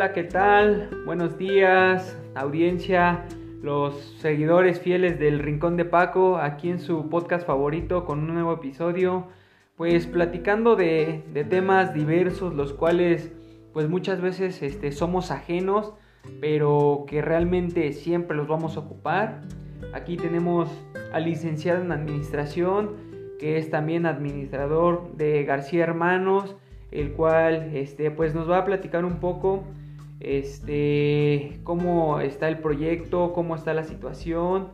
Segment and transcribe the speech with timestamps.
[0.00, 0.88] Hola, ¿qué tal?
[1.04, 3.26] Buenos días, audiencia,
[3.62, 8.54] los seguidores fieles del Rincón de Paco, aquí en su podcast favorito con un nuevo
[8.54, 9.26] episodio,
[9.76, 13.30] pues platicando de, temas diversos, los cuales
[13.74, 15.92] pues muchas veces este, somos ajenos,
[16.40, 19.42] pero que realmente siempre los vamos a ocupar.
[19.92, 20.70] Aquí tenemos
[21.12, 22.92] al licenciado en administración,
[23.38, 26.56] que es también administrador de García Hermanos,
[26.90, 29.64] el cual este, pues nos va a platicar un poco
[30.20, 34.68] este, cómo está el proyecto, cómo está la situación.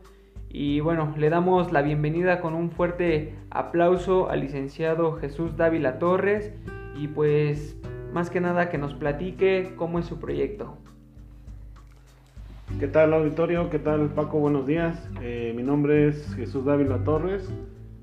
[0.49, 6.53] Y bueno, le damos la bienvenida con un fuerte aplauso al licenciado Jesús Dávila Torres
[6.97, 7.77] y pues
[8.13, 10.79] más que nada que nos platique cómo es su proyecto.
[12.81, 13.71] ¿Qué tal auditorio?
[13.71, 14.39] ¿Qué tal Paco?
[14.39, 15.09] Buenos días.
[15.23, 17.51] Eh, mi nombre es Jesús Dávila Torres.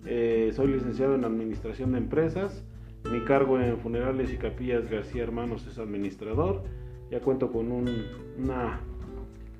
[0.06, 2.64] Eh, soy licenciado en Administración de Empresas.
[3.12, 6.64] Mi cargo en Funerales y Capillas García Hermanos es administrador.
[7.12, 8.80] Ya cuento con una,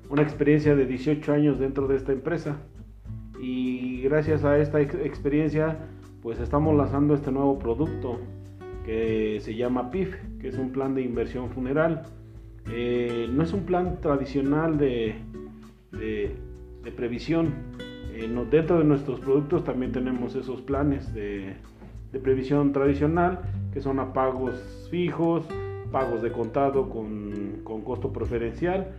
[0.08, 2.56] una experiencia de 18 años dentro de esta empresa.
[3.40, 5.78] Y gracias a esta experiencia,
[6.22, 8.18] pues estamos lanzando este nuevo producto
[8.84, 12.02] que se llama PIF, que es un plan de inversión funeral.
[12.70, 15.16] Eh, no es un plan tradicional de,
[15.92, 16.34] de,
[16.96, 17.54] previsión.
[18.12, 21.56] Eh, dentro de nuestros productos también tenemos esos planes de,
[22.22, 23.40] previsión tradicional,
[23.72, 25.44] que son a pagos fijos,
[25.94, 28.96] pagos de contado con, con, costo preferencial.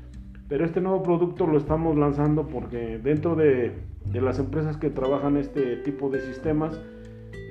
[0.47, 3.73] Pero este nuevo producto lo estamos lanzando porque dentro de,
[4.13, 6.79] de, las empresas que trabajan este tipo de sistemas,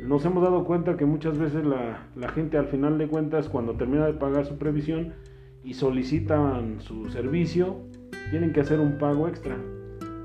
[0.03, 3.75] nos hemos dado cuenta que muchas veces la, la gente al final de cuentas, cuando
[3.75, 5.13] termina de pagar su previsión
[5.63, 7.77] y solicitan su servicio,
[8.31, 9.59] tienen que hacer un pago extra.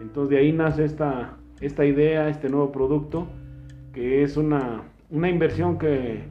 [0.01, 3.27] Entonces de ahí nace esta, esta idea, este nuevo producto,
[3.91, 6.23] que es una, una inversión que,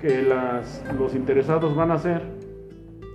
[0.00, 2.22] que las, los interesados van a hacer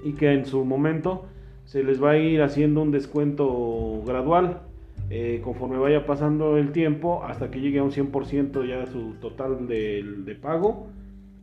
[0.04, 1.26] y que en su momento
[1.66, 4.62] se les va a ir haciendo un descuento gradual
[5.10, 9.68] eh, conforme vaya pasando el tiempo hasta que llegue a un 100% ya su total
[9.68, 10.88] de, de pago.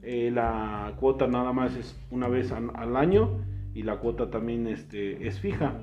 [0.03, 3.39] Eh, la cuota nada más es una vez al año
[3.73, 5.75] y la cuota también este, es fija.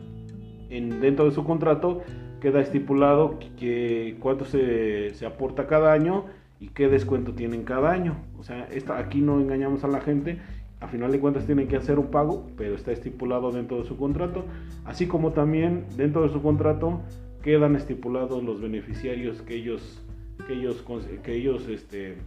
[0.69, 2.01] En, dentro de su contrato
[2.41, 6.25] queda estipulado que, cuánto se, se aporta cada año
[6.59, 8.17] y qué descuento tienen cada año.
[8.37, 10.39] O sea, aquí no engañamos a la gente.
[10.81, 13.97] A final de cuentas tienen que hacer un pago, pero está estipulado dentro de su
[13.97, 14.45] contrato.
[14.85, 17.01] Así como también dentro de su contrato
[17.41, 20.01] quedan estipulados los beneficiarios que ellos,
[20.47, 20.85] que ellos,
[21.23, 22.17] que ellos este,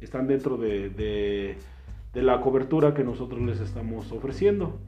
[0.00, 1.56] están dentro de, de,
[2.12, 4.78] de la cobertura que nosotros les estamos ofreciendo.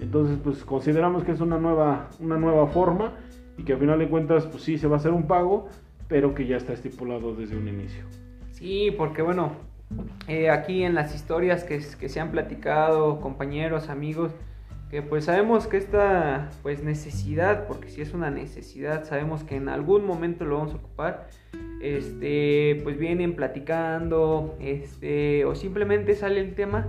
[0.00, 3.12] Entonces, pues consideramos que es una nueva, una nueva forma
[3.58, 5.68] y que a final de cuentas, pues sí se va a hacer un pago,
[6.08, 8.04] pero que ya está estipulado desde un inicio.
[8.60, 9.52] Sí, porque bueno,
[10.28, 14.32] eh, aquí en las historias que, que, se han platicado, compañeros, amigos,
[14.90, 19.70] que pues sabemos que esta pues necesidad, porque si es una necesidad, sabemos que en
[19.70, 21.28] algún momento lo vamos a ocupar,
[21.80, 26.86] este, pues vienen platicando, este, o simplemente sale el tema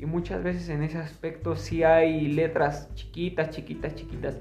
[0.00, 4.38] y muchas veces en ese aspecto sí hay letras chiquitas, chiquitas, chiquitas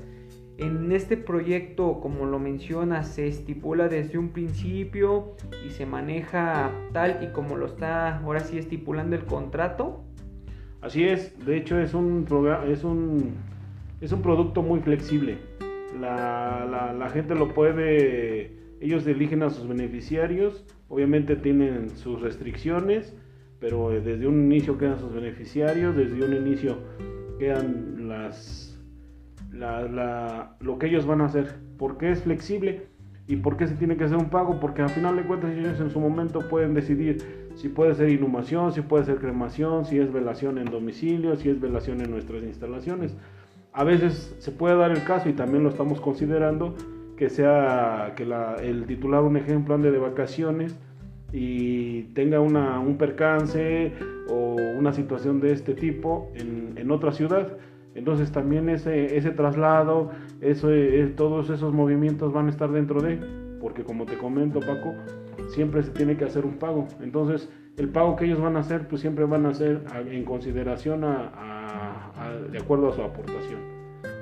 [0.59, 7.24] en este proyecto, como lo menciona, se estipula desde un principio y se maneja tal
[7.24, 10.03] y como lo está ahora sí estipulando el contrato.
[10.81, 12.25] Así es, de hecho es un,
[12.68, 13.36] es un,
[14.02, 15.38] es un producto muy flexible.
[16.00, 23.16] La, la, gente lo puede, ellos eligen a sus beneficiarios, obviamente tienen sus restricciones,
[23.59, 26.78] pero desde un inicio quedan sus beneficiarios, desde un inicio
[27.40, 28.69] quedan las
[29.51, 31.55] la, lo que ellos van a hacer.
[31.77, 32.87] ¿Por qué es flexible?
[33.27, 34.59] ¿Y por qué se tiene que hacer un pago?
[34.59, 38.71] Porque al final de cuentas ellos en su momento pueden decidir si puede ser inhumación,
[38.71, 43.15] si puede ser cremación, si es velación en domicilio, si es velación en nuestras instalaciones.
[43.71, 46.75] A veces se puede dar el caso y también lo estamos considerando
[47.17, 48.23] que sea que
[48.63, 50.79] el titular un ejemplo ande de vacaciones
[51.31, 53.91] y tenga una, un percance
[54.29, 57.57] o una situación de este tipo en, en otra ciudad
[57.96, 63.20] entonces también ese, ese traslado, eso, eh, todos esos movimientos van a estar dentro de,
[63.59, 64.94] porque como te comento Paco,
[65.50, 66.88] siempre se tiene que hacer un pago.
[67.02, 71.02] Entonces el pago que ellos van a hacer, pues siempre van a ser en consideración
[71.02, 73.59] de acuerdo a su aportación.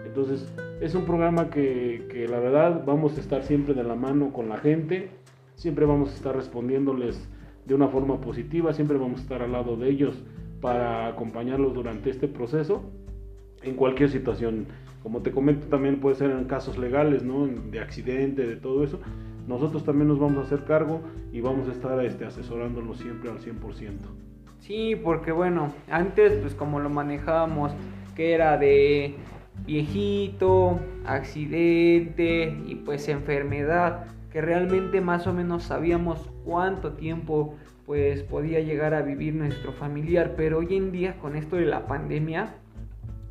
[0.05, 4.31] Entonces es un programa que, que la verdad vamos a estar siempre de la mano
[4.31, 5.09] con la gente,
[5.55, 7.29] siempre vamos a estar respondiéndoles
[7.65, 10.23] de una forma positiva, siempre vamos a estar al lado de ellos
[10.61, 12.83] para acompañarlos durante este proceso
[13.67, 14.65] en cualquier situación.
[15.03, 17.47] Como te comento, también puede ser en casos legales, ¿no?
[17.47, 18.99] De accidente, de todo eso.
[19.47, 23.39] Nosotros también nos vamos a hacer cargo y vamos a estar este, asesorándolos siempre al
[23.39, 23.91] 100%.
[24.59, 27.71] Sí, porque bueno, antes pues como lo manejábamos,
[28.15, 29.15] que era de
[29.65, 37.55] viejito, accidente y pues enfermedad, que realmente más o menos sabíamos cuánto tiempo
[37.85, 41.87] pues podía llegar a vivir nuestro familiar, pero hoy en día con esto de la
[41.87, 42.55] pandemia,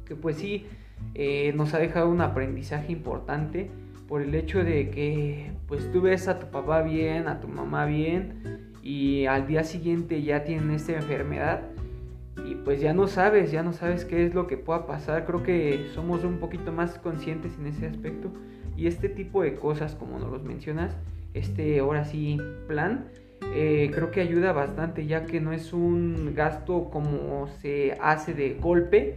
[0.06, 0.66] que pues sí
[1.14, 3.70] eh, nos ha dejado un aprendizaje importante
[4.08, 7.86] por el hecho de que pues tú ves a tu papá bien, a tu mamá
[7.86, 11.62] bien y al día siguiente ya tienen esta enfermedad
[12.46, 15.24] y pues ya no sabes, ya no sabes qué es lo que pueda pasar.
[15.24, 18.30] Creo que somos un poquito más conscientes en ese aspecto
[18.76, 20.96] y este tipo de cosas como nos los mencionas,
[21.34, 22.38] este ahora sí
[22.68, 23.08] plan,
[23.54, 28.54] eh, creo que ayuda bastante ya que no es un gasto como se hace de
[28.54, 29.14] golpe,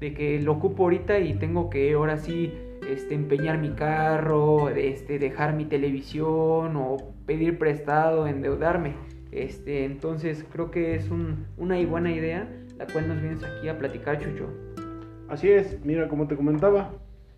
[0.00, 2.52] de que lo ocupo ahorita y tengo que ahora sí
[2.88, 8.94] este, empeñar mi carro, este, dejar mi televisión o pedir prestado, endeudarme.
[9.30, 12.48] Este, entonces creo que es una buena idea
[12.80, 14.48] la cual nos vienes aquí a platicar, Chucho.
[15.28, 16.92] Así es, mira, como te comentaba,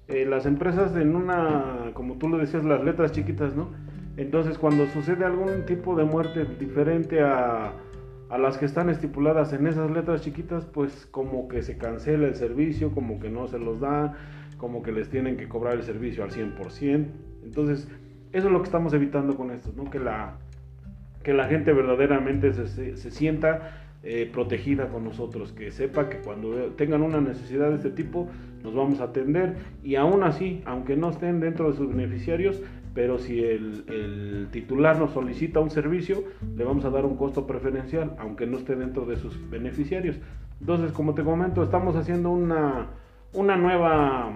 [0.07, 3.69] eh, las empresas en una, como tú lo decías, las letras chiquitas, ¿no?
[4.17, 7.73] Entonces cuando sucede algún tipo de muerte diferente a,
[8.33, 12.35] a las que están estipuladas en esas letras chiquitas, pues como que se cancela el
[12.35, 14.15] servicio, como que no se los dan,
[14.57, 17.09] como que les tienen que cobrar el servicio al 100%.
[17.45, 17.87] Entonces,
[18.33, 19.91] eso es lo que estamos evitando con esto, ¿no?
[19.91, 20.39] Que la,
[21.23, 26.55] que la gente verdaderamente se, se, sienta eh, protegida con nosotros, que sepa que cuando
[26.69, 28.31] tengan una necesidad de este tipo
[28.63, 32.63] nos vamos a atender y aún así, aunque no estén dentro de sus beneficiarios,
[32.95, 36.25] pero si el, titular nos solicita un servicio,
[36.57, 40.17] le vamos a dar un costo preferencial, aunque no esté dentro de sus beneficiarios.
[40.61, 42.89] Entonces, como te comento, estamos haciendo una,
[43.33, 44.33] una nueva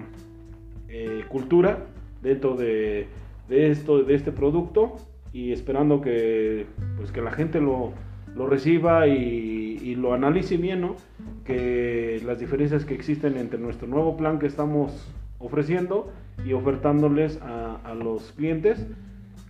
[0.88, 1.87] eh, cultura
[2.23, 3.08] dentro de,
[3.49, 4.97] de, esto, de este producto
[5.32, 6.67] y esperando que,
[6.97, 7.93] pues, que la gente lo,
[8.35, 10.97] lo reciba y, y, lo analice bien, ¿no?
[11.44, 16.11] que las diferencias que existen entre nuestro nuevo plan que estamos ofreciendo
[16.44, 18.87] y ofertándoles a, a los clientes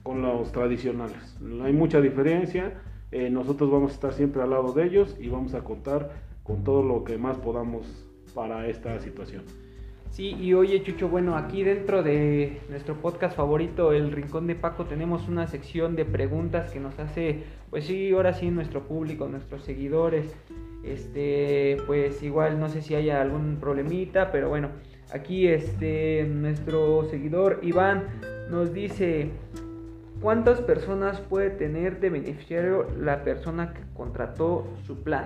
[0.02, 1.36] con los tradicionales.
[1.62, 2.74] Hay mucha diferencia,
[3.10, 6.10] eh, nosotros vamos a estar siempre al lado de ellos y vamos a contar
[6.42, 9.42] con todo lo que más podamos para esta situación.
[10.10, 14.84] Sí, y oye Chucho, bueno, aquí dentro de nuestro podcast favorito, El Rincón de Paco,
[14.84, 19.62] tenemos una sección de preguntas que nos hace, pues sí, ahora sí, nuestro público, nuestros
[19.64, 20.34] seguidores.
[20.84, 24.70] Este, pues igual no sé si haya algún problemita, pero bueno,
[25.12, 28.04] aquí este, nuestro seguidor Iván
[28.50, 29.30] nos dice,
[30.20, 35.24] ¿cuántas personas puede tener de beneficiario la persona que contrató su plan?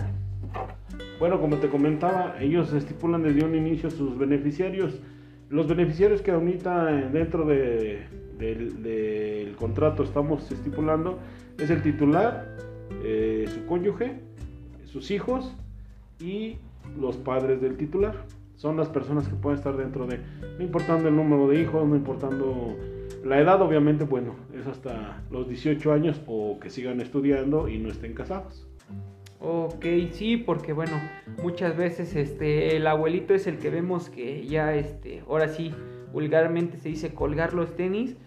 [1.19, 5.01] Bueno, como te comentaba, ellos estipulan desde un inicio sus beneficiarios.
[5.49, 8.07] Los beneficiarios que ahorita eh, dentro de,
[8.39, 11.19] del contrato estamos estipulando
[11.59, 12.57] es el titular,
[13.05, 14.15] eh, su cónyuge,
[14.87, 15.55] sus hijos
[16.19, 16.57] y
[16.99, 18.15] los padres del titular.
[18.61, 20.19] Son las personas que pueden estar dentro de,
[20.59, 22.77] no importando el número de hijos, no importando
[23.25, 27.89] la edad, obviamente, bueno, es hasta los 18 años o que sigan estudiando y no
[27.89, 28.69] estén casados.
[29.39, 30.93] Ok, sí, porque bueno,
[31.43, 35.73] muchas veces este el abuelito es el que vemos que ya este, ahora sí,
[36.13, 38.19] vulgarmente se dice colgar los tenis,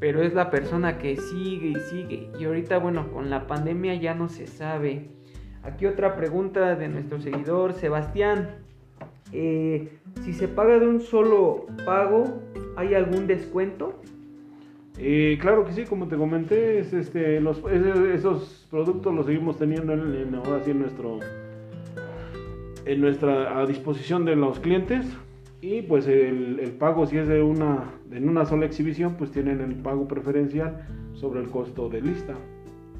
[0.00, 2.32] pero es la persona que sigue y sigue.
[2.40, 5.12] Y ahorita bueno, con la pandemia ya no se sabe.
[5.62, 8.65] Aquí otra pregunta de nuestro seguidor Sebastián.
[9.32, 9.88] Eh,
[10.22, 12.42] si se paga de un solo pago,
[12.76, 13.94] ¿hay algún descuento?
[14.98, 17.38] Eh, claro que sí, como te comenté, es este,
[18.14, 21.20] esos productos los seguimos teniendo en, ahora sí en nuestro
[22.86, 25.04] en nuestra a disposición de los clientes
[25.60, 29.60] y pues el, el, pago si es de una en una sola exhibición pues tienen
[29.60, 32.34] el pago preferencial sobre el costo de lista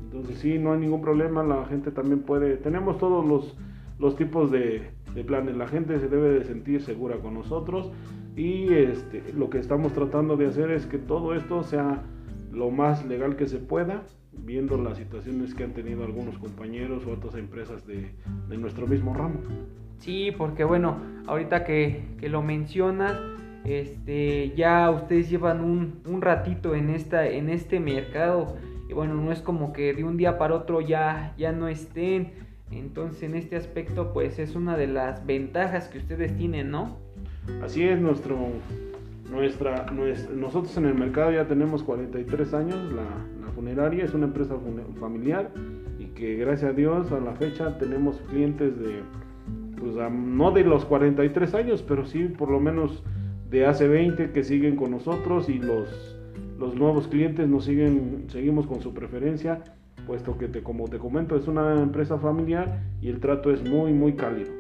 [0.02, 3.56] entonces sí no hay ningún problema la gente también puede tenemos todos los,
[4.00, 7.90] los tipos de, de planes la gente se debe de sentir segura con nosotros
[8.36, 12.02] y este, lo que estamos tratando de hacer es que todo esto sea
[12.52, 17.12] lo más legal que se pueda, viendo las situaciones que han tenido algunos compañeros o
[17.12, 18.10] otras empresas de,
[18.48, 19.40] de nuestro mismo ramo.
[19.98, 23.18] Sí, porque bueno, ahorita que, que, lo mencionas,
[23.64, 28.54] este, ya ustedes llevan un, un ratito en, esta, en este mercado
[28.88, 32.45] y bueno, no es como que de un día para otro ya, ya no estén.
[32.70, 36.96] Entonces en este aspecto pues es una de las ventajas que ustedes tienen, ¿no?
[37.62, 38.36] Así es, nuestro,
[39.30, 39.86] nuestra,
[40.34, 43.04] nosotros en el mercado ya tenemos 43 años, la,
[43.54, 44.54] funeraria es una empresa
[45.00, 45.50] familiar
[45.98, 49.00] y que gracias a Dios a la fecha tenemos clientes de,
[49.78, 53.02] pues no de los 43 años, pero sí por lo menos
[53.48, 56.18] de hace 20 que siguen con nosotros y los,
[56.58, 59.62] los nuevos clientes nos siguen, seguimos con su preferencia,
[60.06, 63.92] puesto que te, como te comento es una empresa familiar y el trato es muy
[63.92, 64.52] muy cálido.